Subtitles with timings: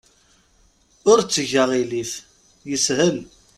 [1.11, 2.11] Ur tteg aɣilif.
[2.69, 3.17] Yeshel.